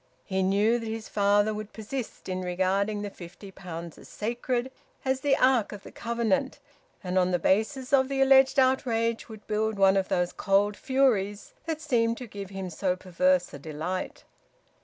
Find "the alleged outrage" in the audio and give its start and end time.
8.09-9.29